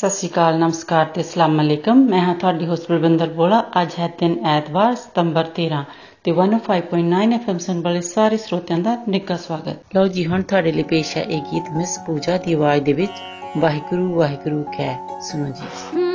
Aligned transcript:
ਸਤਿ 0.00 0.10
ਸ਼੍ਰੀ 0.10 0.28
ਅਕਾਲ, 0.28 0.58
ਨਮਸਕਾਰ 0.58 1.06
ਤੇ 1.06 1.20
ਅਸਲਾਮ 1.20 1.60
ਅਲੈਕਮ। 1.60 1.96
ਮੈਂ 1.96 2.20
ਹਾਂ 2.20 2.34
ਤੁਹਾਡੀ 2.34 2.66
ਹੋਸਟ 2.66 2.86
ਪ੍ਰਬੰਦਰ 2.86 3.28
ਬੋਲਾ। 3.28 3.64
ਅੱਜ 3.82 3.90
ਹੈ 3.98 4.06
ਦਿਨ 4.20 4.36
ਐਤਵਾਰ, 4.46 4.94
ਸਤੰਬਰ 4.94 5.44
13 5.44 5.84
ਤੇ 6.24 6.32
105.9 6.32 7.32
ਐਫਐਮ 7.32 7.58
ਸੰਭਲੇ 7.58 8.00
ਸਾਰੇ 8.00 8.36
ਸਰੋਤਿਆਂ 8.36 8.78
ਦਾ 8.78 8.96
ਨਿੱਘਾ 9.08 9.36
ਸਵਾਗਤ। 9.36 9.96
ਲਓ 9.96 10.06
ਜੀ, 10.08 10.26
ਹੁਣ 10.26 10.42
ਤੁਹਾਡੇ 10.42 10.72
ਲਈ 10.72 10.82
ਪੇਸ਼ 10.82 11.16
ਹੈ 11.16 11.22
ਇਹ 11.22 11.42
ਗੀਤ, 11.42 11.64
ਮਿਸ 11.76 11.98
ਪੂਜਾ 12.06 12.36
ਦੀ 12.36 12.52
ਆਵਾਜ਼ 12.52 12.84
ਦੇ 12.84 12.92
ਵਿੱਚ, 12.92 13.12
ਵਾਹਿਗੁਰੂ 13.56 14.14
ਵਾਹਿਗੁਰੂ 14.14 14.62
ਕਹਿ 14.62 14.96
ਸੁਣੋ 15.22 15.46
ਜੀ। 15.46 16.09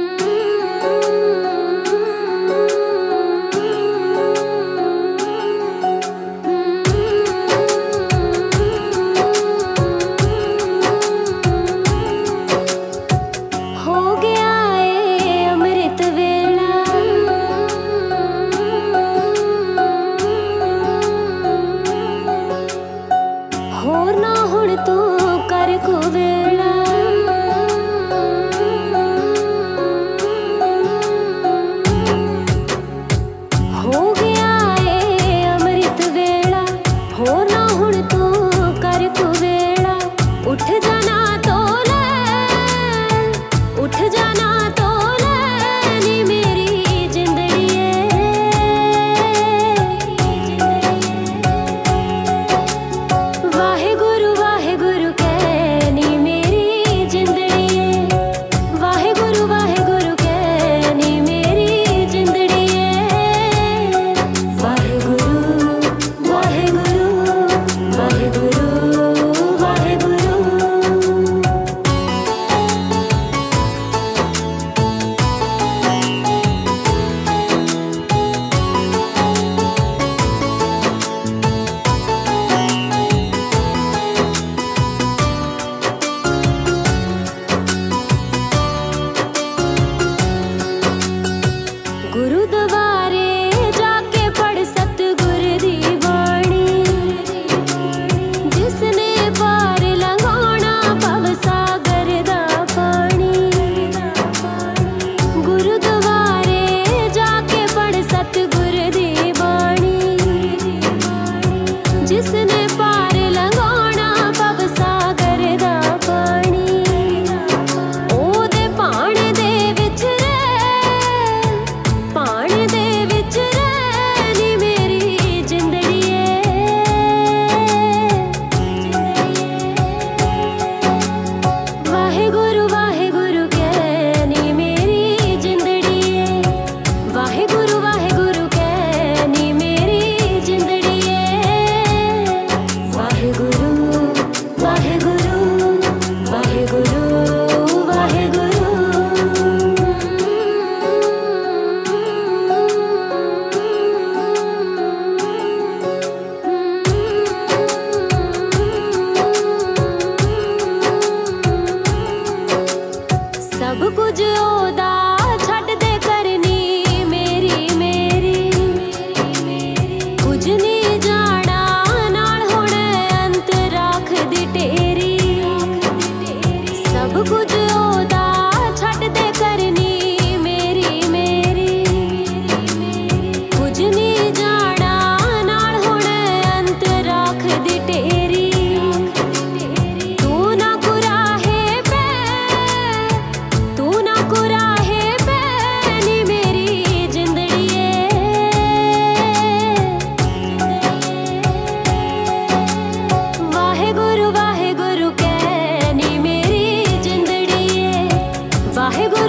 아이고 208.85 209.25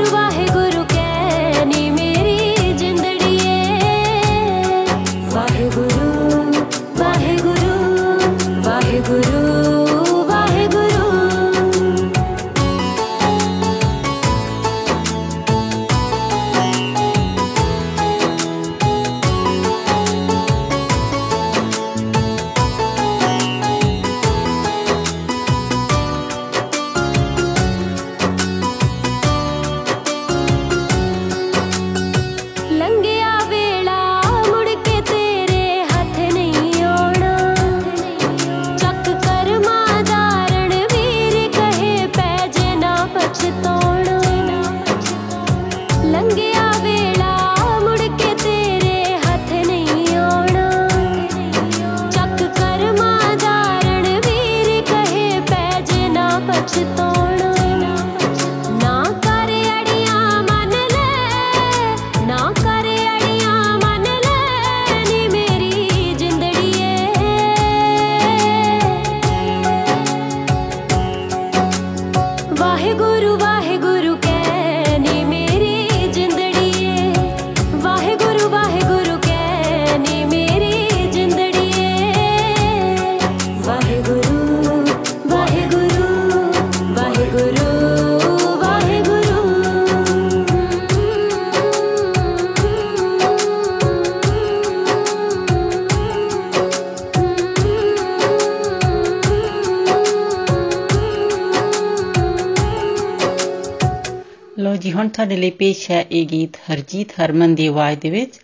ਲੋ 105.27 105.35
ਜੀ 105.35 105.35
ਹੁਣ 105.35 105.51
ਤੁਹਾਡੇ 105.51 105.51
ਲਈ 105.51 105.51
ਪੇਸ਼ 105.51 105.91
ਹੈ 105.91 106.03
ਇਹ 106.13 106.27
ਗੀਤ 106.27 106.57
ਹਰਜੀਤ 106.57 107.13
ਹਰਮਨ 107.13 107.55
ਦੀ 107.55 107.67
ਆਵਾਜ਼ 107.67 108.01
ਦੇ 108.01 108.11
ਵਿੱਚ। 108.11 108.41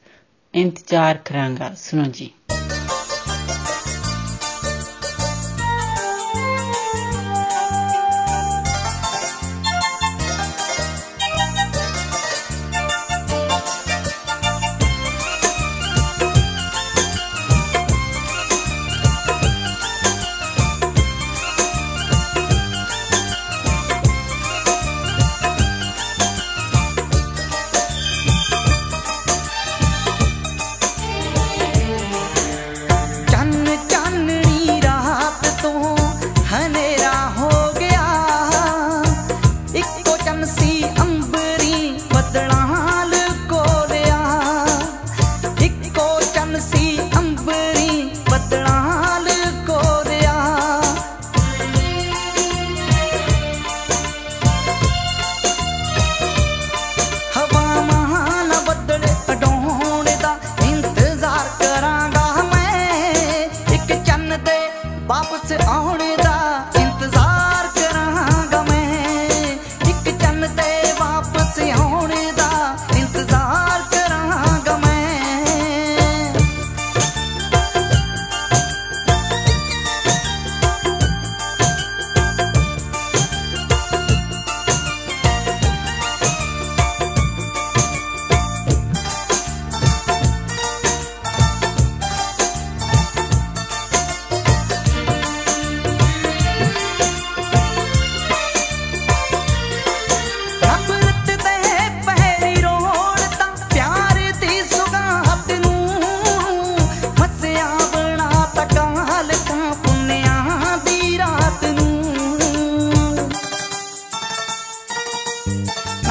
ਇੰਤਜ਼ਾਰ 0.54 1.18
ਕਰਾਂਗਾ। 1.24 1.74
ਸੁਣੋ 1.76 2.04
ਜੀ। 2.04 2.30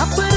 바쁜 0.02 0.31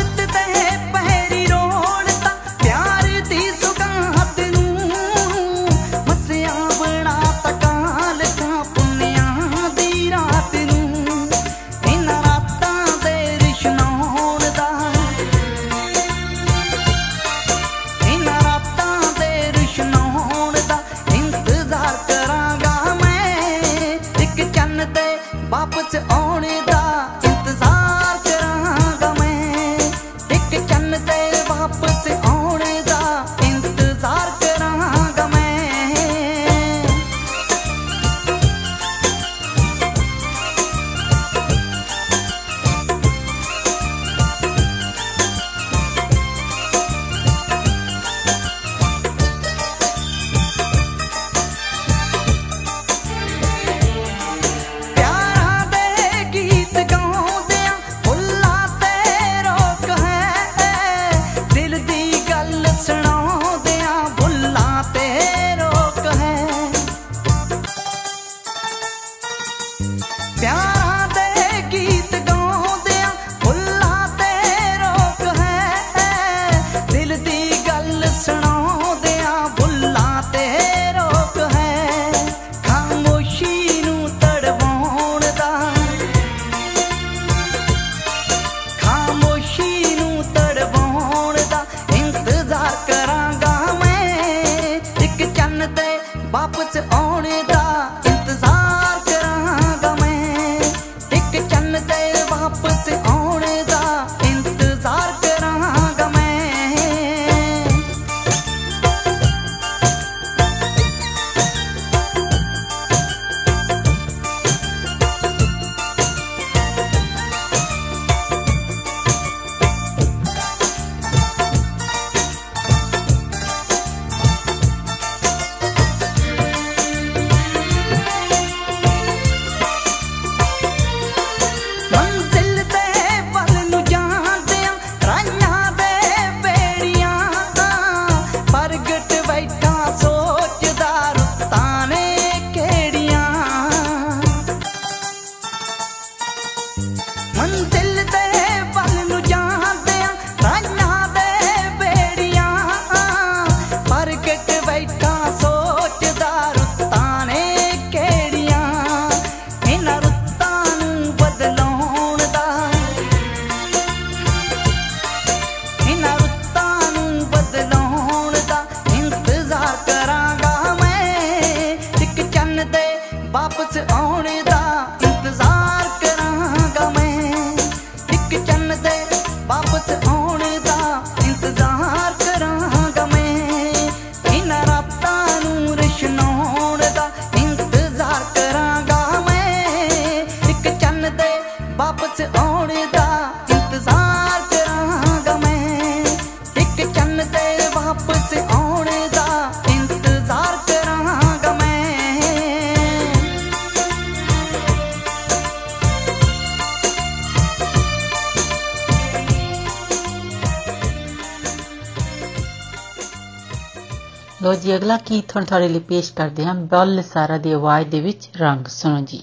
ਅਗਲਾ 215.34 215.40
ਹੁਣ 215.40 215.44
ਤੁਹਾਡੇ 215.44 215.68
ਲਈ 215.68 215.78
ਪੇਸ਼ 215.80 216.12
ਕਰਦੇ 216.14 216.44
ਹਾਂ 216.44 216.54
ਬੱਲ 216.70 217.02
ਸਾਰਾ 217.02 217.38
ਦੀ 217.38 217.52
ਆਵਾਜ਼ 217.52 217.88
ਦੇ 217.88 218.00
ਵਿੱਚ 218.00 218.28
ਰੰਗ 218.36 218.66
ਸੁਣੋ 218.70 219.00
ਜੀ। 219.04 219.22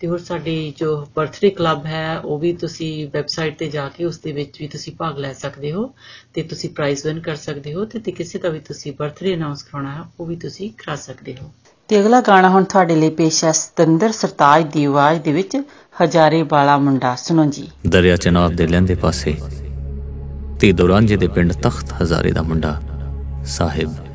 ਤੇ 0.00 0.06
ਹੋਰ 0.06 0.18
ਸਾਡੀ 0.18 0.74
ਜੋ 0.76 1.08
ਬਰਥਡੇ 1.16 1.50
ਕਲੱਬ 1.50 1.86
ਹੈ 1.86 2.18
ਉਹ 2.18 2.38
ਵੀ 2.38 2.52
ਤੁਸੀਂ 2.52 3.08
ਵੈਬਸਾਈਟ 3.12 3.58
ਤੇ 3.58 3.68
ਜਾ 3.68 3.88
ਕੇ 3.88 4.04
ਉਸ 4.04 4.18
ਦੇ 4.18 4.32
ਵਿੱਚ 4.32 4.60
ਵੀ 4.60 4.68
ਤੁਸੀਂ 4.68 4.92
ਭਾਗ 4.98 5.18
ਲੈ 5.18 5.32
ਸਕਦੇ 5.32 5.72
ਹੋ 5.72 5.90
ਤੇ 6.34 6.42
ਤੁਸੀਂ 6.42 6.70
ਪ੍ਰਾਈਜ਼ 6.70 7.06
ਵਿਨ 7.06 7.20
ਕਰ 7.20 7.36
ਸਕਦੇ 7.36 7.74
ਹੋ 7.74 7.84
ਤੇ 7.84 7.98
ਤੇ 7.98 8.12
ਕਿਸੇ 8.12 8.38
ਦਾ 8.38 8.48
ਵੀ 8.48 8.58
ਤੁਸੀਂ 8.58 8.92
ਬਰਥਡੇ 8.98 9.34
ਅਨਾਉਂਸ 9.34 9.62
ਕਰਾਉਣਾ 9.62 9.94
ਹੈ 9.94 10.00
ਉਹ 10.20 10.26
ਵੀ 10.26 10.36
ਤੁਸੀਂ 10.36 10.70
ਕਰਾ 10.70 10.96
ਸਕਦੇ 10.96 11.36
ਹੋ। 11.42 11.50
ਤੇ 11.88 12.00
ਅਗਲਾ 12.00 12.20
ਗਾਣਾ 12.20 12.48
ਹੁਣ 12.48 12.64
ਤੁਹਾਡੇ 12.64 12.96
ਲਈ 12.96 13.10
ਪੇਸ਼ 13.10 13.44
ਹੈ 13.44 13.52
ਸਤਿੰਦਰ 13.52 14.12
ਸਰਤਾਜ 14.12 14.72
ਦੀ 14.72 14.84
ਆਵਾਜ਼ 14.84 15.22
ਦੇ 15.22 15.32
ਵਿੱਚ 15.32 15.56
ਹਜ਼ਾਰੇ 16.04 16.42
ਵਾਲਾ 16.42 16.78
ਮੁੰਡਾ। 16.78 17.14
ਸੁਣੋ 17.14 17.44
ਜੀ। 17.44 17.70
ਦਰਿਆ 17.86 18.16
ਚਨਾਬ 18.16 18.52
ਦੇ 18.52 18.66
ਲਹਿੰਦੇ 18.66 18.94
ਪਾਸੇ 18.94 19.36
ਤੇ 20.60 20.72
ਦੁਰਾਂਜੇ 20.72 21.16
ਦੇ 21.16 21.28
ਪਿੰਡ 21.28 21.52
ਤਖਤ 21.52 22.02
ਹਜ਼ਾਰੇ 22.02 22.32
ਦਾ 22.32 22.42
ਮੁੰਡਾ 22.42 22.80
ਸਾਹਿਬ 23.46 24.07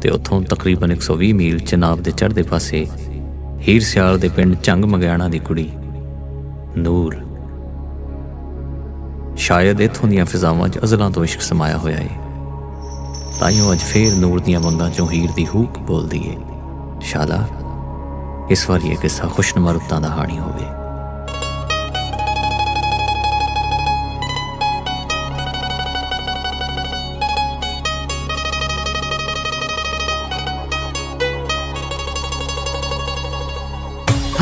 ਤੇ 0.00 0.10
ਉੱਥੋਂ 0.10 0.42
ਤਕਰੀਬਨ 0.42 0.92
120 0.92 1.32
ਮੀਲ 1.32 1.58
ਚਨਾਬ 1.58 2.00
ਦੇ 2.00 2.10
ਚੜ੍ਹਦੇ 2.10 2.42
ਪਾਸੇ 2.42 2.86
ਹੀਰ 3.68 3.82
ਸਿਆਲ 3.82 4.18
ਦੇ 4.18 4.28
ਪਿੰਡ 4.28 4.54
ਚੰਗ 4.54 4.84
ਮਗਿਆਣਾ 4.84 5.28
ਦੀ 5.28 5.38
ਕੁੜੀ, 5.38 5.70
ਨੂਰ। 6.78 7.16
ਸ਼ਾਇਦ 9.36 9.80
ਇਥੋਂ 9.80 10.08
ਦੀਆਂ 10.08 10.24
ਫਿਜ਼ਾਵਾਂ 10.24 10.68
'ਚ 10.68 10.78
ਅਜ਼ਲਾਂ 10.84 11.10
ਤੋਂ 11.10 11.24
ਇਸ਼ਕ 11.24 11.40
ਸਮਾਇਆ 11.40 11.76
ਹੋਇਆ 11.76 11.98
ਏ। 11.98 12.08
ਤਾਈਓ 13.40 13.72
ਅੱਜ 13.72 13.78
ਫੇਰ 13.78 14.14
ਨੂਰ 14.14 14.40
ਦੀਆਂ 14.40 14.60
ਵੰਗਾਂ 14.60 14.90
'ਚੋਂ 14.90 15.10
ਹੀਰ 15.10 15.30
ਦੀ 15.36 15.46
ਹੂਕ 15.46 15.78
ਬੋਲਦੀ 15.78 16.22
ਏ। 16.26 16.36
ਸ਼ਾਲਾ, 17.00 17.46
ਇਸ 18.50 18.70
ਵਾਰ 18.70 18.80
ਇਹ 18.84 18.96
ਕਿੱਸਾ 18.96 19.28
ਖੁਸ਼ਨਮਾ 19.28 19.72
ਰੁੱਤਾਂ 19.72 20.00
ਦਾ 20.00 20.08
ਹਾਣੀ 20.08 20.38
ਹੋਵੇ। 20.38 20.79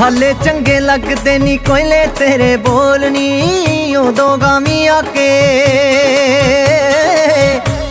ਹਾਲੇ 0.00 0.33
ਚੰਗੇ 0.45 0.78
ਲੱਗਦੇ 0.81 1.38
ਨਹੀਂ 1.38 1.59
ਕੋਇਲੇ 1.59 2.07
ਤੇਰੇ 2.19 2.57
ਬੋਲਨੀ 2.57 3.95
ਉਦੋਂ 3.97 4.37
ਗਾਮੀ 4.38 4.87
ਆ 4.87 5.00
ਕੇ, 5.14 5.31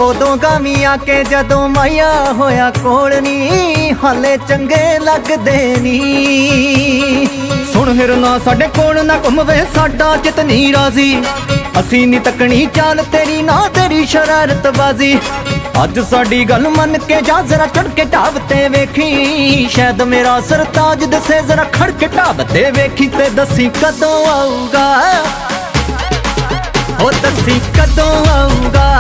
ਉਦੋਂ 0.02 0.36
ਗਾਮੀ 0.38 0.84
ਆ 0.84 0.96
ਕੇ 0.98 1.24
ਜਦੋਂ 1.24 1.68
ਮਾਇਆ 1.70 2.12
ਹੋਇਆ 2.38 2.70
ਕੋਲਨੀ 2.84 3.92
ਹਾਲੇ 4.04 4.38
ਚੰਗੇ 4.50 5.00
ਲੱਗਦੇ 5.00 5.76
ਨਹੀਂ 5.82 7.28
ਸੁਣ 7.74 7.94
ਹਿਰਨਾ, 8.00 8.38
ਸਾਡੇ 8.46 8.68
ਕੋਲ 8.78 9.06
ਨਾ 9.06 9.18
ਘੁੰਮਵੇ, 9.26 9.60
ਸਾਡਾ 9.76 10.16
ਚਿਤ 10.24 10.40
ਨਹੀਂ 10.40 10.74
ਰਾਜ਼ੀ। 10.74 11.22
ਅਸੀਂ 11.80 12.08
ਨਹੀਂ 12.08 12.20
ਤੱਕਣੀ 12.20 12.68
ਚਾਲ, 12.76 13.04
ਤੇਰੀ 13.12 13.42
ਨਾ 13.42 13.70
ਤੇਰੀ 13.74 14.06
ਸ਼ਰਾਰਤ 14.06 14.68
ਬਾਜ਼ੀ। 14.78 15.20
ਅੱਜ 15.84 16.00
ਸਾਡੀ 16.00 16.46
ਗੱਲ 16.46 16.70
ਮੰਨ 16.70 16.98
ਕੇ 16.98 17.22
ਜਾ, 17.22 17.42
ਜ਼ਰਾ 17.42 17.68
ਚੜ 17.68 17.88
ਕੇ 17.88 18.06
ਢਾਬ 18.06 18.38
ਤੇ 18.50 18.70
ਵੇਖੀ। 18.70 19.70
ਸ਼ਾਇਦ 19.72 20.02
ਮੇਰਾ 20.02 20.42
ਸਰਤਾਜ 20.42 21.04
ਦਸੇ, 21.04 21.42
ਜ਼ਰਾ 21.42 21.64
ਖੜ 21.64 21.92
ਕੇ 21.92 22.08
ਢਾਬ 22.08 22.44
ਤੇ 22.44 22.72
ਵੇਖੀ 22.72 23.08
ਤੇ 23.08 23.30
ਦੱਸੀ 23.30 23.70
ਕਦੋਂ 23.70 24.28
ਆਊਗਾ। 24.28 25.02
ਉਹ 27.02 27.12
ਦੱਸੀ 27.12 27.62
ਕਦੋਂ 27.82 28.26
ਆਊਗਾ। 28.28 29.00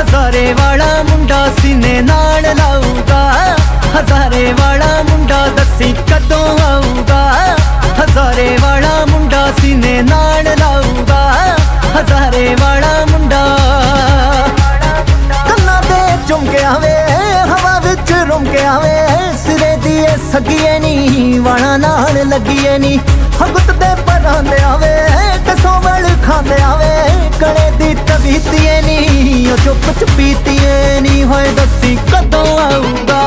ਹਜ਼ਾਰੇ 0.00 0.52
ਵਾਲਾ 0.52 1.02
ਮੁੰਡਾ 1.02 1.46
ਸੀਨੇ 1.62 2.00
ਨਾਲ 2.00 2.42
ਲਾਊਗਾ। 2.56 3.56
ਹਜ਼ਾਰੇ 4.00 4.54
ਵਾਲਾ 4.60 5.02
ਮੁੰਡਾ 5.02 5.46
ਦੱਸੀ 5.46 5.92
ਕਦੋਂ 5.92 6.58
ਆਊਗਾ। 6.58 7.56
ਹਜ਼ਾਰੇ 8.02 8.58
ਵਾਲਾ 8.60 9.06
ਮੁੰਡਾ 9.06 9.52
ਸੀਨੇ 9.60 10.02
ਨਾਲ 10.02 10.44
ਲਾਊਗਾ। 10.58 11.56
ਹਜ਼ਾਰੇ 11.96 12.54
ਵਾਲਾ 12.60 13.04
ਮੁੰਡਾ। 13.10 13.44
ਕੰਨਾਂ 15.48 15.82
ਤੇ 15.82 16.00
ਚੁੰਮ 16.28 16.46
ਕੇ 16.50 16.64
ਆਵੇ, 16.64 16.94
ਹਵਾ 17.44 17.78
ਵਿੱਚ 17.78 18.12
ਰੁਮ 18.28 18.44
ਕੇ 18.44 18.64
ਆਵੇ। 18.64 18.96
ਸਿਰੇ 19.46 19.76
ਦੀ 19.76 19.96
ਇਹ 19.98 20.16
ਸਗੀਏ 20.32 20.78
ਨਹੀਂ 20.78 21.40
ਵਾਣਾ 21.40 21.76
ਨਾਲ 21.76 22.28
ਲੱਗੀਏ 22.28 22.78
ਨਹੀਂ 22.78 22.98
ਹਗਤ 23.42 23.70
ਦੇ 23.70 23.94
ਪਰਾਂ 24.06 24.42
ਦੇ 24.42 24.62
ਆਵੇ 24.62 24.94
ਕਸੋਵਲ 25.48 26.08
ਖਾਂਦੇ 26.26 26.62
ਆਵੇ। 26.62 27.30
ਕਲੇ 27.40 27.70
ਦੀ 27.70 27.94
ਤਬੀਤੀਏ 28.06 28.80
ਨਹੀਂ 28.82 29.52
ਉਹ 29.52 29.56
ਚੁੱਪ 29.64 30.00
ਚੁਪੀਤੀਏ 30.00 31.00
ਨਹੀਂ 31.00 31.24
ਹੋਏ 31.24 31.52
ਦੱਸੀ 31.52 31.96
ਕਦੋਂ 32.12 32.58
ਆਊਗਾ? 32.58 33.22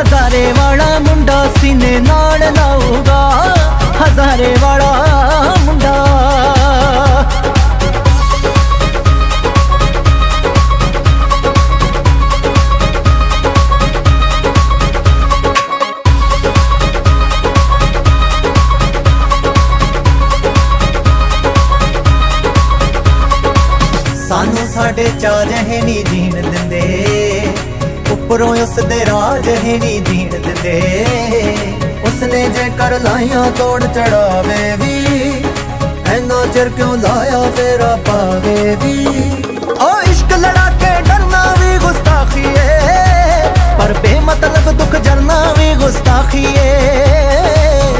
ਹਜ਼ਾਰੇ 0.00 0.52
ਵਾਲਾ 0.52 0.98
ਮੁੰਡਾ 0.98 1.44
ਸੀਨੇ 1.60 1.98
ਨਾਲ 2.00 2.40
ਲਾਊਗਾ। 2.56 3.20
ਹਜ਼ਾਰੇ 4.02 4.54
ਵਾਲਾ 4.60 4.92
ਮੁੰਡਾ। 5.64 5.94
ਸਾਡੇ 24.98 25.10
ਚਾਹ 25.20 25.44
ਜਹੇ 25.44 25.80
ਨਹੀਂ 25.82 26.04
ਜੀਣ 26.04 26.30
ਦਿੰਦੇ। 26.42 27.50
ਉੱਪਰੋਂ 28.10 28.48
ਉਸ 28.56 28.70
ਦੇ 28.84 29.04
ਰਾਜ 29.06 29.48
ਹੈ 29.48 29.76
ਨਹੀਂ 29.78 30.00
ਜੀਣ 30.02 30.30
ਦਿੰਦੇ। 30.30 30.80
ਉਸਨੇ 32.04 32.48
ਜੇ 32.48 32.64
ਕਰ 32.78 32.98
ਲਾਈਆਂ 33.00 33.44
ਤੋੜ 33.50 33.80
ਚੜਾਵੇ 33.84 34.72
ਵੀ 34.80 35.44
ਐਨਾ 36.12 36.44
ਚਿਰ 36.54 36.68
ਕਿਉਂ 36.68 36.96
ਲਾਇਆ 36.96 37.42
ਫੇਰਾ 37.56 37.94
ਪਾਵੇ 38.06 38.76
ਵੀ? 38.82 39.06
ਓ 39.80 39.90
ਇਸ਼ਕ 40.10 40.32
ਲੜਾ 40.38 40.68
ਕੇ 40.80 40.90
ਡਰਨਾ 41.02 41.44
ਵੀ 41.60 41.78
ਗੁਸਤਾਖੀ 41.78 42.44
ਏ 42.58 42.78
ਪਰ 43.78 43.94
ਬੇਮਤਲਬ 44.02 44.70
ਦੁੱਖ 44.72 44.96
ਜਰਨਾ 44.96 45.42
ਵੀ 45.58 45.74
ਗੁਸਤਾਖੀ 45.74 46.44
ਏ 46.58 46.74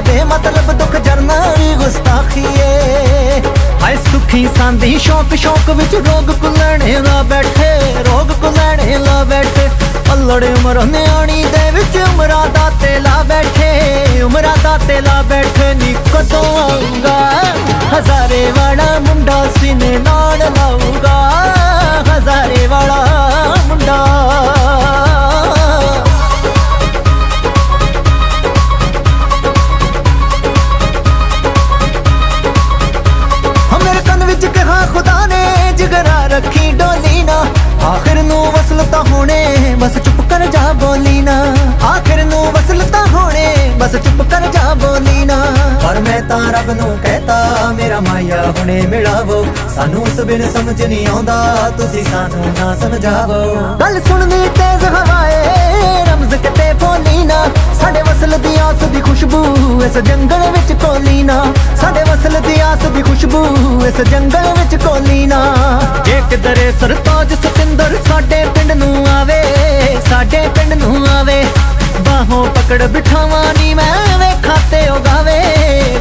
ਬੇਮਤਲਬ 0.08 0.72
ਦੁੱਖ 0.72 0.96
ਜਰਨਾ 1.00 1.42
ਵੀ 1.58 1.74
ਗੁਸਤਾਖੀ 1.74 2.46
ਏ 2.58 3.42
ਹਾਏ 3.88 3.96
ਸੁਖੀ 3.96 4.48
ਸਾਂਦੀ, 4.58 4.98
ਸ਼ੌਕ 4.98 5.34
ਸ਼ੌਕ 5.34 5.70
ਵਿੱਚ 5.70 5.94
ਰੋਗ 5.94 6.30
ਕੁਲਣੇ 6.30 6.98
ਨਾ 7.00 7.22
ਬੈਠੇ, 7.22 7.68
ਰੋਗ 8.06 8.32
ਕੁਲਣੇ 8.42 8.98
ਲਾ 8.98 9.22
ਬੈਠੇ। 9.24 9.68
ਅਲੜ 10.14 10.44
ਉਮਰ 10.44 10.84
ਨਿਆਣੀ 10.84 11.44
ਦੇ 11.44 11.70
ਵਿੱਚ 11.70 11.96
ਉਮਰਾਂ 12.08 12.46
ਦਾ 12.46 12.70
ਤੇਲਾ 12.82 13.22
ਬੈਠੇ, 13.22 14.20
ਉਮਰਾਂ 14.22 14.56
ਦਾ 14.62 14.76
ਤੇਲਾ 14.78 15.22
ਬੈਠੇ 15.22 15.72
ਨੀ 15.74 15.94
ਕਦੋਂ 16.14 16.44
ਆਊਗਾ 16.62 17.18
ਹਜ਼ਾਰੇ 17.94 18.52
ਵਾਲਾ 18.56 18.98
ਮੁੰਡਾ 18.98 19.44
ਸੀਨੇ 19.60 19.98
ਨਾਲ 19.98 20.38
ਲਾਊਗਾ। 20.38 21.16
ਹਜ਼ਾਰੇ 22.10 22.66
ਵਾਲਾ 22.66 23.04
ਮੁੰਡਾ। 23.66 24.04
ਵਿੱਚ 34.38 34.52
ਕਿਹਾ 34.52 34.86
ਖੁਦਾ 34.86 35.26
ਨੇ, 35.26 35.72
ਜਿਗਰਾ 35.76 36.26
ਰੱਖੀ 36.26 36.72
ਡੋਲੀ 36.72 37.22
ਨਾ। 37.22 37.44
ਆਖਿਰ 37.86 38.22
ਨੂੰ 38.22 38.52
ਵਸਲ 38.52 38.84
ਤਾਂ 38.92 39.02
ਹੋਣੇ, 39.04 39.74
ਬਸ 39.78 39.98
ਚੁੱਪ 39.98 40.20
ਕਰ 40.30 40.46
ਜਾ 40.46 40.72
ਬੋਲੀ 40.72 41.20
ਨਾ। 41.20 41.54
ਆਖਿਰ 41.84 42.24
ਨੂੰ 42.24 42.52
ਵਸਲ 42.52 42.82
ਤਾਂ 42.92 43.06
ਹੋਣੇ, 43.06 43.72
ਬਸ 43.78 43.92
ਚੁੱਪ 43.92 44.22
ਕਰ 44.30 44.46
ਜਾ 44.52 44.74
ਬੋਲੀ 44.74 45.24
ਨਾ। 45.24 45.38
ਪਰ 45.82 46.00
ਮੈਂ 46.00 46.20
ਤਾਂ 46.22 46.40
ਰੱਬ 46.52 46.70
ਨੂੰ 46.70 46.98
ਕਹਤਾ, 46.98 47.72
ਮੇਰਾ 47.72 48.00
ਮਾਇਆ 48.00 48.42
ਹੁਣੇ 48.58 48.80
ਮਿਲਾਵੋ। 48.82 49.46
ਸਾਨੂੰ 49.76 50.02
ਉਸ 50.02 50.20
ਬਿਨ 50.20 50.50
ਸਮਝ 50.52 50.82
ਨਹੀਂ 50.82 51.06
ਆਉਂਦਾ, 51.06 51.70
ਤੁਸੀਂ 51.78 52.04
ਸਾਨੂੰ 52.04 52.52
ਨਾ 52.60 52.74
ਸਮਝਾਵੋ। 52.76 53.42
ਗੱਲ 53.80 54.00
ਸੁਣਨੀ 54.00 54.48
ਤੇਜ਼ 54.48 54.84
ਹਵਾਏ, 54.84 55.44
ਰਮਜ਼ 56.12 56.34
ਕਿਤੇ 56.34 56.72
ਬੋਲੀ 56.72 56.98
ਨਾ 56.98 57.07
ਸਾਡੇ 57.80 58.02
ਵਸਲ 58.02 58.38
ਦੀ 58.38 58.54
ਆਸ 58.60 58.82
ਦੀ 58.92 59.00
ਖੁਸ਼ਬੂ 59.00 59.44
ਇਸ 59.84 59.96
ਜੰਗਲ 59.98 60.50
ਵਿੱਚ 60.50 60.72
ਕੋਲੀ 60.82 61.22
ਨਾ। 61.22 61.44
ਸਾਡੇ 61.80 62.02
ਵਸਲ 62.02 62.40
ਦੀ 62.40 62.58
ਆਸ 62.60 62.86
ਦੀ 62.86 63.02
ਖੁਸ਼ਬੂ 63.02 63.44
ਇਸ 63.88 64.00
ਜੰਗਲ 64.10 64.52
ਵਿੱਚ 64.58 64.82
ਕੋਲੀ 64.84 65.26
ਨਾ। 65.26 65.40
ਜੇ 66.06 66.20
ਕਿਧਰੇ 66.30 66.70
ਸਰਤਾਜ 66.80 67.32
ਸਤਿੰਦਰ 67.34 67.96
ਸਾਡੇ 68.08 68.44
ਪਿੰਡ 68.54 68.72
ਨੂੰ 68.72 69.06
ਆਵੇ, 69.10 69.42
ਸਾਡੇ 70.08 70.48
ਪਿੰਡ 70.56 70.72
ਨੂੰ 70.74 71.06
ਆਵੇ। 71.08 71.44
ਬਾਹੋਂ 72.00 72.44
ਪਕੜ 72.46 72.82
ਬਿਠਾਵਾਂ 72.86 73.44
ਨੀ 73.54 73.74
ਮੈਂ, 73.74 74.18
ਵੇਖਾਂ 74.18 74.56
ਤੇ 74.70 74.88
ਉਹ 74.88 74.98
ਗਾਵੇ 75.00 75.40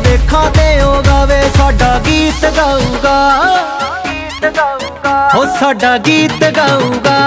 ਵੇਖਾਂ 0.05 0.49
ਤੇ 0.51 0.81
ਉਹ 0.81 1.01
ਗਾਵੇ 1.03 1.41
ਸਾਡਾ 1.57 1.97
ਗੀਤ 2.05 2.45
ਗਾਊਗਾ। 2.57 3.17
ਉਹ 5.35 5.45
ਸਾਡਾ 5.59 5.97
ਗੀਤ 5.97 6.43
ਗਾਊਗਾ। 6.57 7.17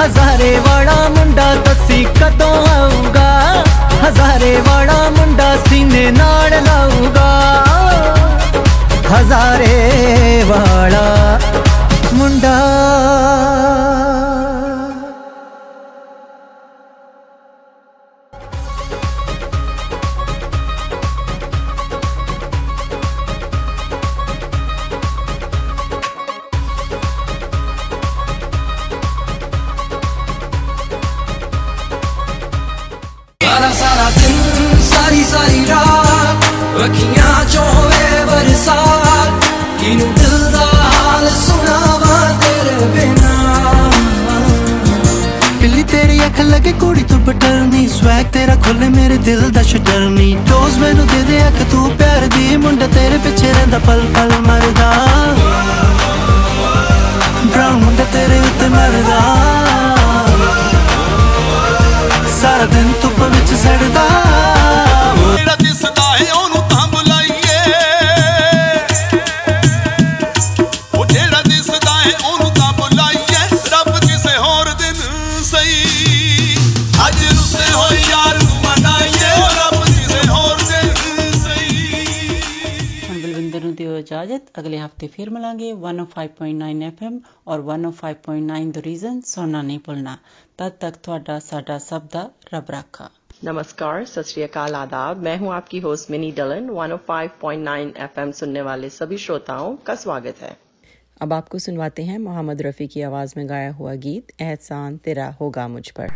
ਹਜ਼ਾਰੇ 0.00 0.58
ਵਾਲਾ 0.68 1.08
ਮੁੰਡਾ 1.08 1.54
ਦੱਸੀ 1.54 2.04
ਕਦੋਂ 2.04 2.68
ਆਊਗਾ? 2.68 3.64
ਹਜ਼ਾਰੇ 4.04 4.56
ਵਾਲਾ 4.68 5.10
ਮੁੰਡਾ 5.10 5.56
ਸੀਨੇ 5.56 6.10
ਨਾਲ 6.10 6.50
ਲਾਊਗਾ। 6.50 7.64
ਹਜ਼ਾਰੇ 9.12 10.42
ਵਾਲਾ 10.46 11.38
ਮੁੰਡਾ 12.14 12.56
ਵੇ 38.48 38.54
ਬਰਸਾਤ 38.54 39.44
ਕਿਨੂੰ 39.80 40.14
ਦਿਲ 40.14 40.50
ਦਾ 40.50 40.58
ਹਾਲ 40.58 41.30
ਸੁਣਾਵਾਂ 41.30 42.34
ਤੇਰੇ 42.34 42.86
ਬਿਨਾ? 42.86 43.90
ਪਿੱਲੀ 45.60 45.82
ਤੇਰੀ 45.82 46.26
ਅੱਖ 46.26 46.40
ਲੱਗੇ 46.40 46.72
ਕੁੜੀ 46.72 47.02
ਤੂੰ 47.02 47.24
ਬਟਰਨੀ 47.24 47.88
ਸਵੈਗ 47.88 48.26
ਤੇਰਾ 48.26 48.54
ਖੁੱਲੇ 48.54 48.88
ਮੇਰੇ 48.88 49.16
ਦਿਲ 49.16 49.50
ਦਾ 49.50 49.62
ਸ਼ਟਰਨੀ 49.62 50.38
ਡੋਜ਼ 50.48 50.78
ਮੈਨੂੰ 50.78 51.06
ਦੇ 51.06 51.22
ਦੇ 51.22 51.48
ਅੱਖ 51.48 51.54
ਤੂੰ 51.72 51.90
ਪਿਆਰ 51.90 52.26
ਦੀ 52.26 52.56
ਮੁੰਡਾ 52.56 52.86
ਤੇਰੇ 52.86 53.18
ਪਿੱਛੇ 53.18 53.52
ਰਹਿੰਦਾ 53.52 53.78
ਪਲ 53.78 54.00
ਪਲ 54.14 54.32
ਮਰਦਾ। 54.46 54.92
ਬ੍ਰਾਊਨ 57.46 57.84
ਮੁੰਡਾ 57.84 58.04
ਤੇਰੇ 58.12 58.38
ਉੱਤੇ 58.38 58.68
ਮਰਦਾ। 58.68 59.20
ਸਾਰਾ 62.42 62.64
ਦਿਨ 62.64 62.92
ਧੁੱਪ 63.02 63.20
ਵਿੱਚ 63.20 63.48
ਸੜਦਾ। 63.62 64.06
ਜਿਹੜਾ 65.36 65.54
ਦਿਸਦਾ 65.54 66.16
ਏ 66.16 66.30
ਉਹਨੂੰ 66.30 66.68
ਤਾਂ 66.68 66.87
ਦਿਓ 84.17 84.17
ਇਜਾਜ਼ਤ 84.17 84.49
ਅਗਲੇ 84.59 84.79
ਹਫਤੇ 84.79 85.07
ਫਿਰ 85.07 85.29
ਮਿਲਾਂਗੇ 85.29 85.71
105.9 85.73 86.85
FM 86.87 87.17
ਔਰ 87.47 87.65
105.9 87.71 88.61
ਦ 88.69 88.85
ਰੀਜ਼ਨ 88.85 89.19
ਸੁਣਨਾ 89.25 89.61
ਨਹੀਂ 89.63 89.79
ਭੁੱਲਣਾ 89.79 90.15
ਤਦ 90.57 90.77
ਤੱਕ 90.79 90.97
ਤੁਹਾਡਾ 91.03 91.37
ਸਾਡਾ 91.41 91.77
ਸਭ 91.89 92.07
ਦਾ 92.13 92.29
ਰੱਬ 92.53 92.71
ਰਾਖਾ 92.71 93.09
नमस्कार 93.45 94.03
सत 94.09 94.27
श्री 94.27 94.43
अकाल 94.43 94.75
आदाब 94.77 95.23
मैं 95.23 95.31
हूं 95.39 95.49
आपकी 95.53 95.79
होस्ट 95.85 96.11
मिनी 96.13 96.27
डलन 96.35 96.69
105.9 96.75 97.73
एफएम 98.05 98.31
सुनने 98.37 98.61
वाले 98.67 98.91
सभी 98.91 99.19
श्रोताओं 99.23 99.73
का 99.89 99.95
स्वागत 99.97 100.39
है 100.43 100.51
अब 101.19 101.33
आपको 101.33 101.61
सुनवाते 101.61 102.05
हैं 102.05 102.19
मोहम्मद 102.21 102.63
रफ़ी 102.63 102.87
की 102.89 103.03
आवाज़ 103.03 103.35
में 103.37 103.43
गाया 103.49 103.75
हुआ 103.75 103.97
गीत 104.01 104.33
एहसान 104.41 104.97
तेरा 105.03 105.27
होगा 105.37 105.67
मुझ 105.69 105.85
पर 105.91 106.15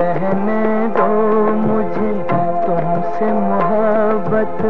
कहने 0.00 0.88
दो 0.88 1.06
मुझे, 1.52 2.12
तुमसे 2.66 3.26
मोहब्बत 3.32 4.62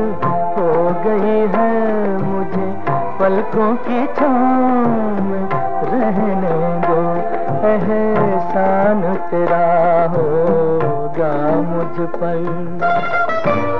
हो 0.59 0.71
गई 1.05 1.37
है 1.55 1.75
मुझे। 2.23 2.66
पलकों 3.21 3.77
की 3.77 4.07
छाँव 4.07 5.23
में 5.25 5.49
रहने 5.85 6.57
दो, 6.87 7.03
एहसान 7.69 9.14
तेरा 9.31 9.66
होगा 10.14 11.33
मुझ 11.61 12.09
पर। 12.09 13.80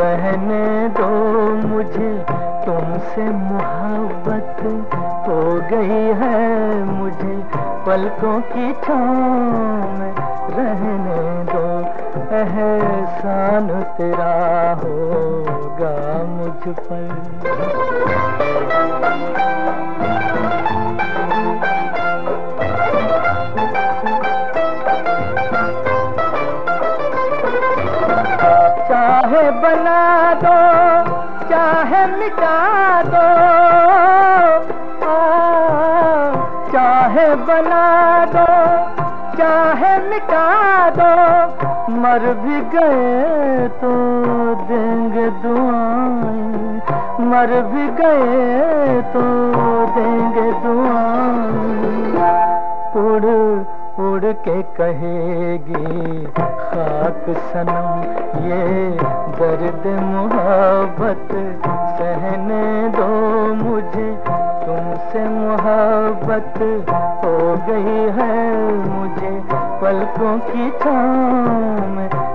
बहने 0.00 0.88
दो 0.88 1.08
मुझे, 1.68 2.10
तुमसे 2.64 3.24
मोहब्बत 3.30 4.62
हो 5.26 5.42
गई 5.70 6.06
है 6.20 6.84
मुझे। 6.84 7.36
पलकों 7.86 8.40
की 8.40 8.72
छाँव 8.72 9.98
में 9.98 10.14
रहने 10.56 11.20
दो, 11.52 11.66
एहसान 12.36 13.68
तेरा 13.98 14.32
होगा 14.84 15.96
मुझ 16.24 16.74
पर। 16.78 17.08
भी 42.32 42.60
गए 42.60 43.68
तो 43.68 43.92
देंगे 44.54 45.30
दुआएँ। 45.30 46.60
मर 47.20 47.62
भी 47.62 47.86
गए 47.88 49.02
तो 49.02 49.22
देंगे 49.86 50.52
दुआएँ। 50.52 52.00
उड़ 52.96 53.64
उड़ 54.00 54.32
के 54.32 54.62
कहेगी, 54.62 56.24
खाक 56.26 57.24
सनम, 57.28 58.02
ये 58.46 58.90
दर्द 59.40 60.02
मोहब्बत 60.02 61.28
सहने 61.98 62.88
दो 62.88 63.08
मुझे। 63.54 64.10
तुमसे 64.66 65.28
मोहब्बत 65.28 66.54
हो 67.24 67.56
गई 67.68 68.00
है 68.20 68.62
मुझे, 68.74 69.42
पलकों 69.52 70.38
की 70.38 70.70
छाँव 70.70 71.69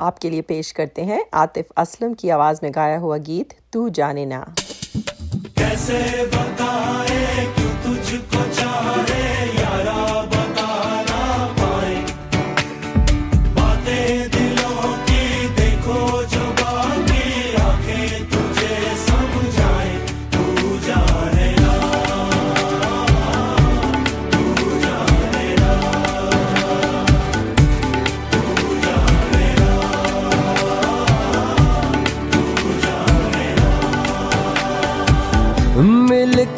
आपके 0.00 0.30
लिए 0.30 0.42
पेश 0.42 0.70
करते 0.72 1.02
हैं 1.02 1.24
आतिफ 1.34 1.66
असलम 1.76 2.14
की 2.14 2.28
आवाज़ 2.30 2.60
में 2.62 2.72
गाया 2.74 2.98
हुआ 2.98 3.16
गीत, 3.16 3.54
तू 3.72 3.88
जाने 3.90 4.26
ना। 4.26 4.40
कैसे 5.58 6.26
बताए, 6.26 7.46
क्यों 7.56 7.74
तुझको 7.84 8.42
चाहे? 8.52 9.39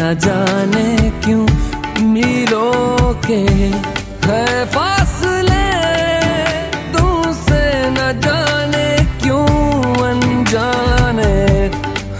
ना 0.00 0.12
जाने 0.14 1.10
क्यों 1.24 1.46
मिलो 2.08 2.70
के 3.26 3.40
है 4.26 4.64
फासले। 4.64 5.64
तुमसे 6.92 7.60
न 7.90 8.20
जाने 8.24 8.86
क्यों 9.22 9.44
अनजाने 10.08 11.32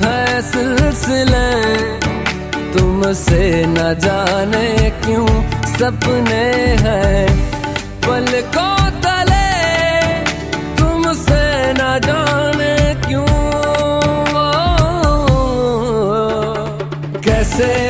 है 0.03 0.43
सिलसिले। 0.43 1.49
तुमसे 2.73 3.65
न 3.69 3.95
जाने 3.99 4.91
क्यों 5.01 5.27
सपने 5.75 6.45
हैं। 6.85 7.50
ser. 17.61 17.90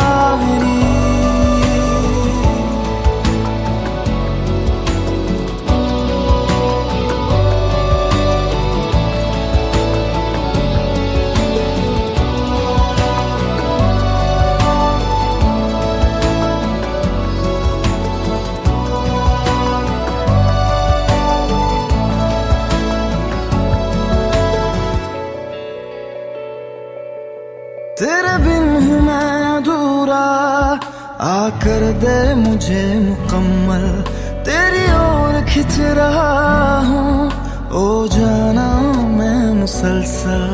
दे 31.91 32.33
मुझे 32.33 32.99
मुकम्मल। 32.99 34.03
तेरी 34.45 34.83
ओर 34.83 35.45
खिंच 35.45 35.79
रहा 35.79 36.79
हूँ। 36.79 37.31
ओ 37.71 38.07
जाना 38.07 38.81
मैं 38.91 39.53
मुसलसल। 39.53 40.47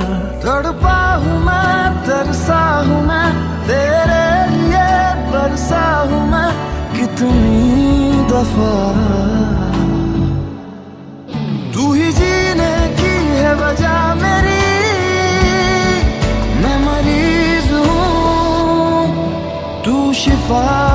तड़पा 0.44 1.16
हूँ 1.16 1.40
मैं, 1.40 2.06
तरसा 2.06 2.86
हूँ 2.88 3.06
मैं। 3.06 3.32
तेरे 3.68 4.58
लिए 4.58 5.14
बरसा 5.32 6.10
हूँ 6.12 6.32
मैं। 6.32 6.52
कितनी 7.00 8.12
दफ़ा। 8.32 9.08
तू 11.74 11.94
ही 11.94 12.12
जीने 12.12 12.96
की 12.98 13.38
है 13.38 13.56
वजह 13.56 14.14
मेरी। 14.14 14.64
मैं 16.64 16.86
मरीज़ 16.86 17.74
हूँ। 17.74 19.18
तू 19.86 20.14
शिफा 20.14 20.87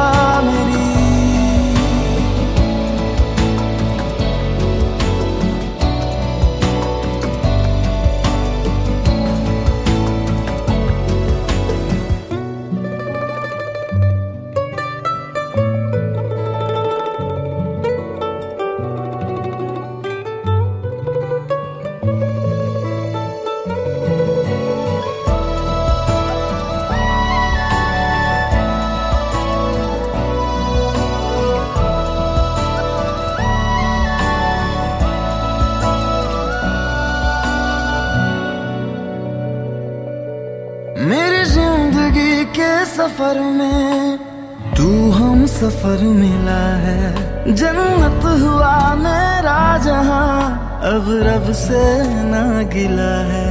सफ़र 46.03 46.15
मिला 46.19 46.63
है। 46.83 47.55
जन्नत 47.55 48.25
हुआ 48.43 48.75
मेरा 48.95 49.61
जहाँ 49.79 50.83
अब 50.91 51.07
रब 51.27 51.53
से 51.55 51.83
ना 52.31 52.43
गिला 52.73 53.15
है। 53.31 53.51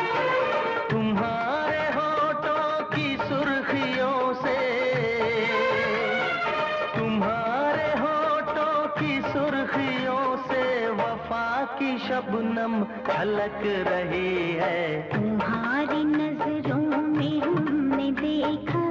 शबनम 12.21 12.73
झलक 13.07 13.61
रही 13.87 14.51
है। 14.53 14.79
तुम्हारी 15.11 16.03
नज़रों 16.03 17.01
में 17.07 17.39
हमने 17.41 18.11
देखा 18.21 18.83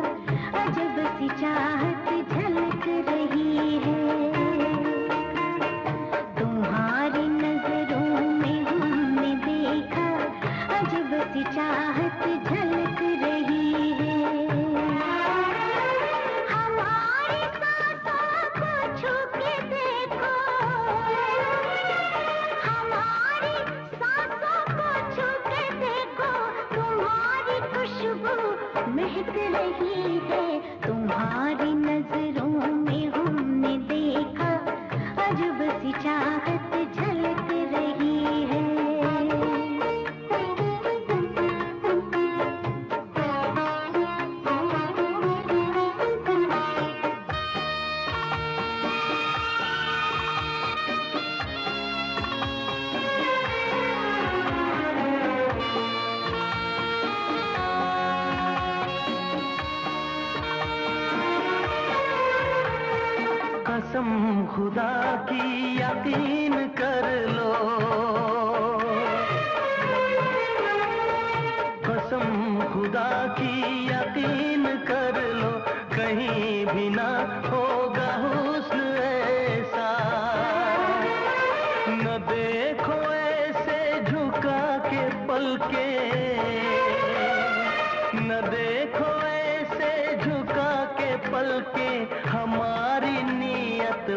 अजब 0.63 0.97
सी 1.19 1.29
चाहत 1.41 2.00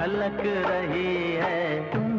झलक 0.00 0.40
रही 0.44 1.34
है। 1.34 2.09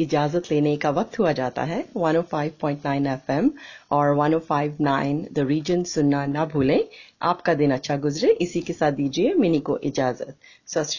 इजाज़त 0.00 0.42
लेने 0.52 0.76
का 0.76 0.90
वक्त 0.90 1.18
हुआ 1.18 1.32
जाता 1.32 1.62
है। 1.62 1.84
105.9 1.96 3.06
एफएम 3.06 3.50
और 3.90 4.14
105.9 4.16 5.26
द 5.32 5.38
रीजन 5.38 5.82
सुनना 5.84 6.26
ना 6.26 6.44
भूलें। 6.44 6.84
आपका 7.22 7.54
दिन 7.54 7.70
अच्छा 7.70 7.96
गुजरे। 7.96 8.30
इसी 8.30 8.60
के 8.60 8.72
साथ 8.72 8.92
दीजिए 8.92 9.34
मिनी 9.34 9.60
को 9.60 9.78
इजाज़त। 9.78 10.36
सत 10.66 10.96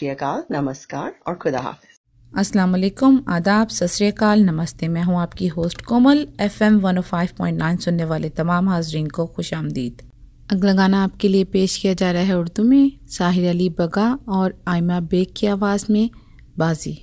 नमस्कार 0.50 1.14
और 1.26 1.34
खुदा 1.34 1.60
हाफिज। 1.60 1.90
अस्सलाम 2.38 2.70
वालेकुम। 2.70 3.24
आदाब। 3.28 3.68
सत 3.68 4.22
नमस्ते। 4.22 4.88
मैं 4.88 5.02
हूँ 5.02 5.20
आपकी 5.20 5.46
होस्ट 5.46 5.82
कोमल। 5.82 6.26
एफएम 6.40 6.80
105.9 6.80 7.76
सुनने 7.76 8.04
वाले 8.04 8.28
तमाम 8.28 8.68
हाजरीन 8.68 9.06
को 9.06 9.26
खुश 9.26 9.54
आमदीद। 9.54 10.02
अगला 10.50 10.72
गाना 10.72 11.04
आपके 11.04 11.28
लिए 11.28 11.44
पेश 11.44 11.76
किया 11.76 11.94
जा 11.94 12.10
रहा 12.12 12.22
है 12.22 12.38
उर्दू 12.38 12.62
में, 12.62 12.92
साहिर 13.06 13.48
अली 13.50 13.68
बगा 13.68 14.18
और 14.28 14.62
आयमा 14.68 15.00
बेग 15.00 15.26
की 15.36 15.46
आवाज़ 15.46 15.86
में 15.90 16.10
बाजी। 16.58 17.02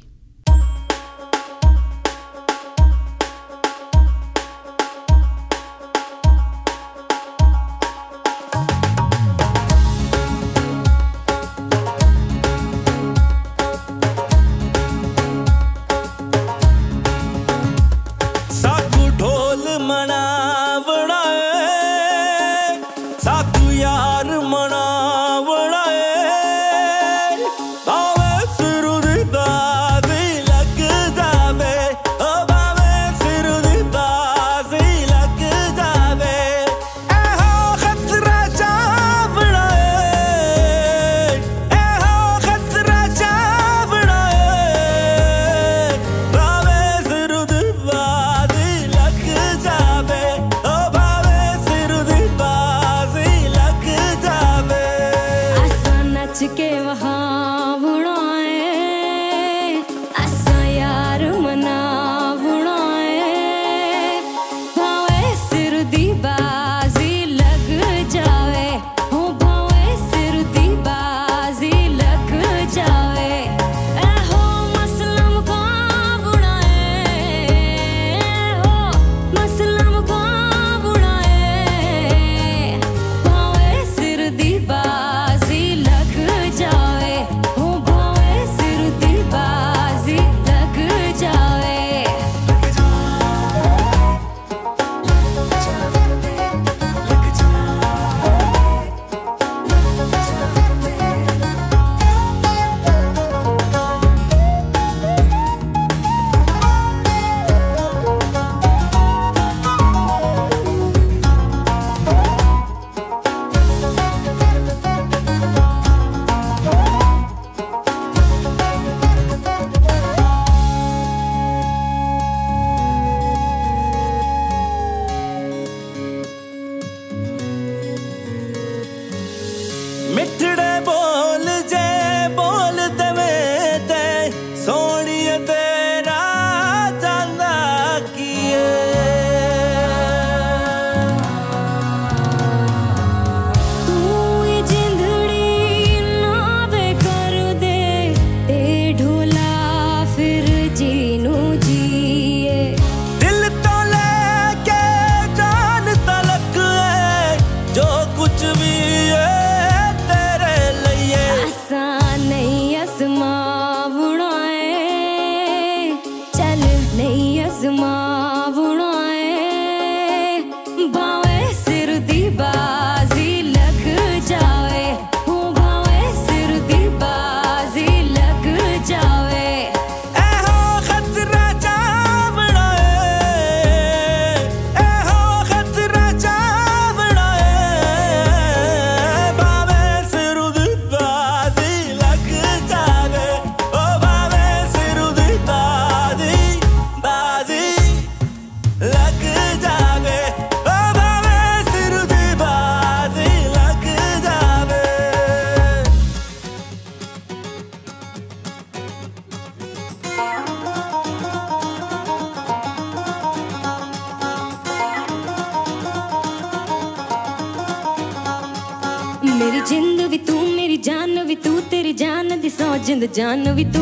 जिंद 222.90 223.06
जान 223.16 223.44
भी 223.56 223.64
तू। 223.74 223.82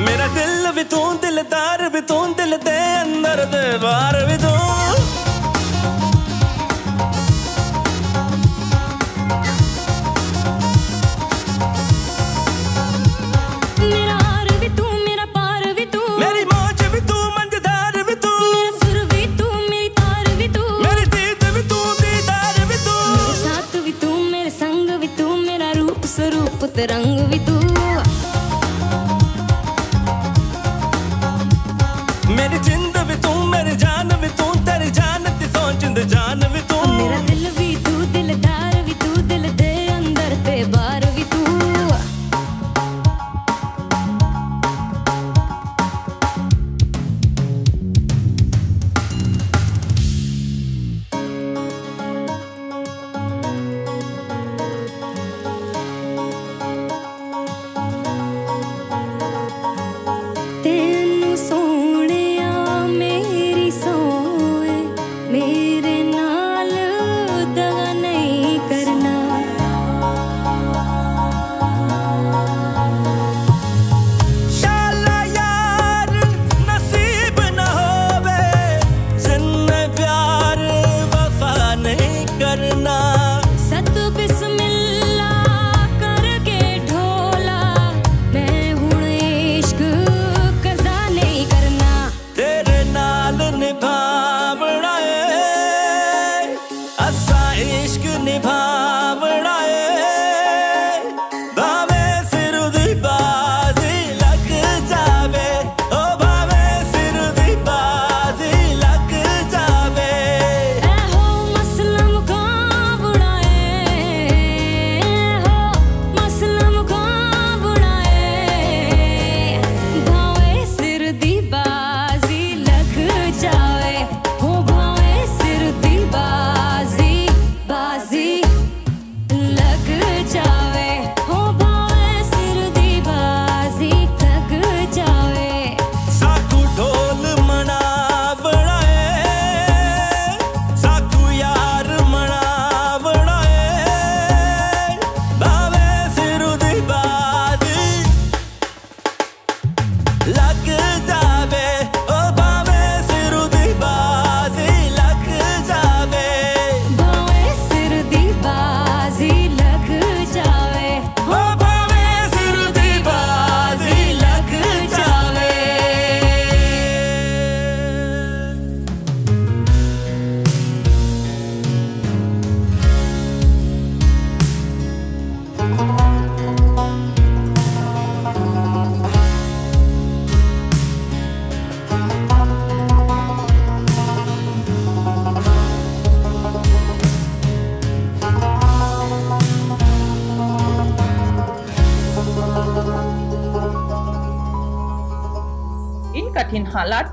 मेरा 0.00 0.26
दिल 0.34 0.70
भी 0.76 0.84
तू 0.84 1.02
दिलदार 1.22 1.88
भी 1.88 2.00
तू, 2.10 2.18
दिल 2.34 2.56
दे 2.66 2.78
अंदर 2.96 3.44
दे 3.54 3.64
बार 3.78 4.24
भी 4.26 4.36
तू। 4.38 4.54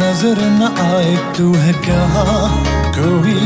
नज़र 0.00 0.38
न 0.58 0.62
आए, 0.82 1.16
तू 1.36 1.52
है 1.54 1.72
क्या? 1.86 2.04
कोई 2.96 3.40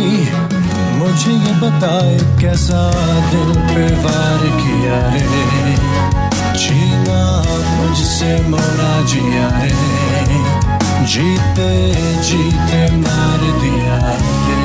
मुझे 0.99 1.33
ये 1.33 1.55
बताए, 1.61 2.17
कैसा 2.41 2.83
दिल 3.31 3.51
पे 3.71 3.87
वार 4.05 4.43
किया 4.61 4.99
है? 5.15 5.75
जीना 6.63 7.23
मुझसे 7.77 8.33
मोरा 8.49 8.93
जिया 9.07 9.49
रे 9.63 10.43
जीते 11.13 11.71
जीते 12.23 12.81
मार 12.97 13.43
दिया 13.63 13.99
रे 14.47 14.64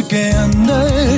again. 0.00 1.11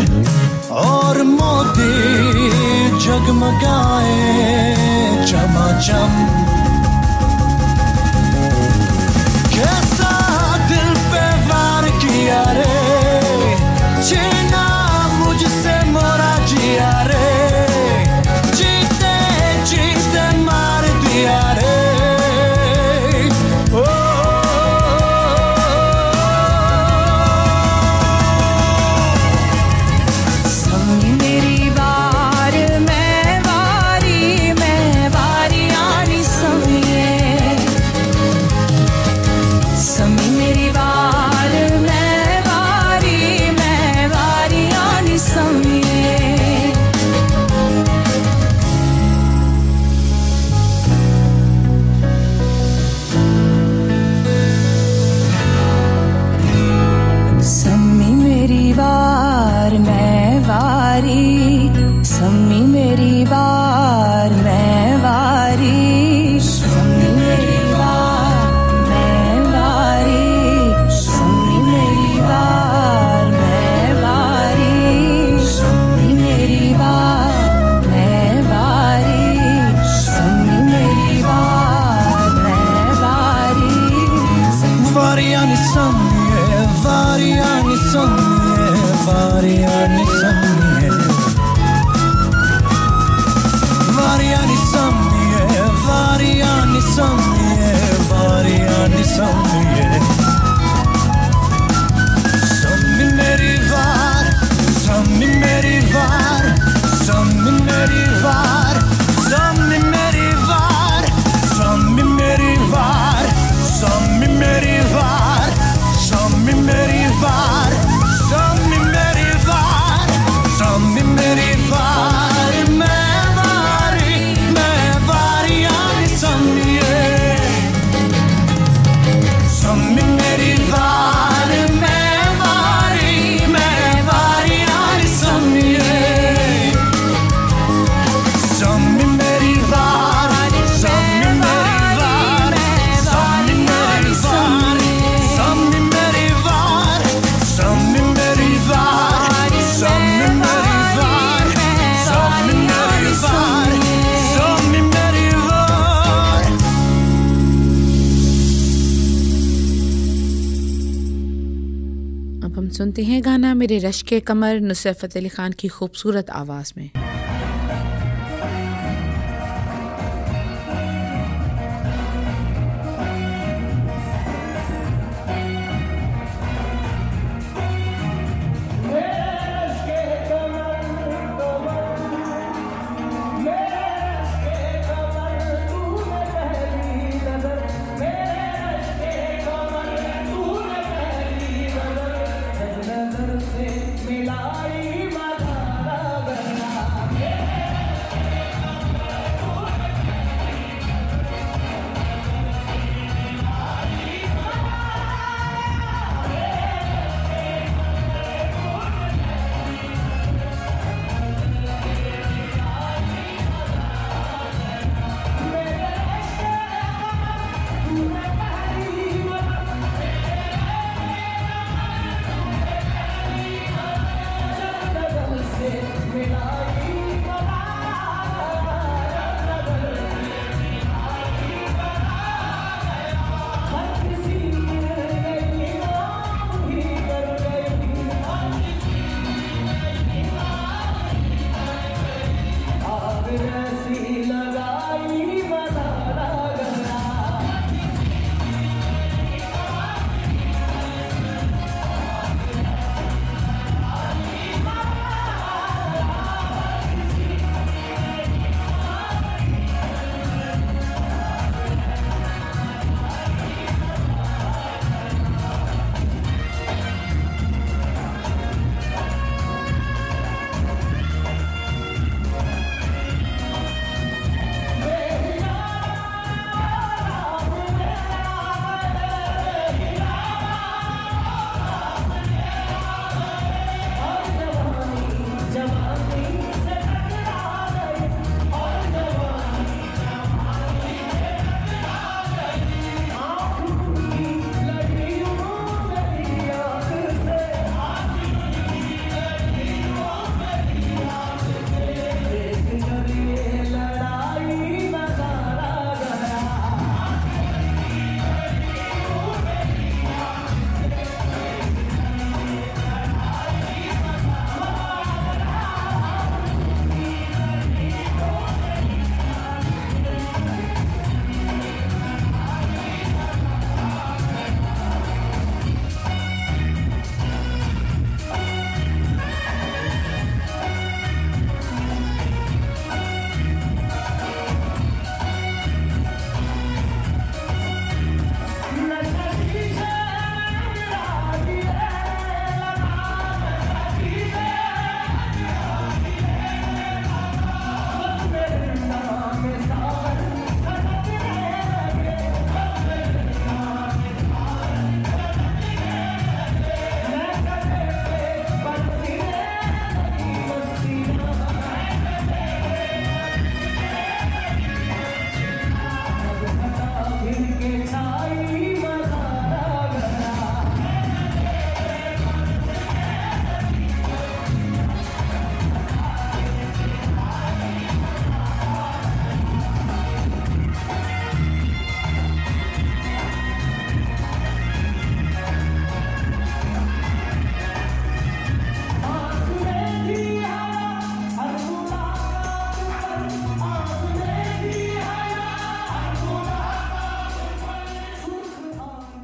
मेरे 163.64 163.78
रश 163.80 164.00
के 164.08 164.18
कमर 164.20 164.60
नुसरत 164.60 164.96
फ़तेह 164.98 165.20
अली 165.20 165.28
ख़ान 165.30 165.52
की 165.60 165.68
खूबसूरत 165.72 166.30
आवाज़ 166.36 166.72
में। 166.76 167.03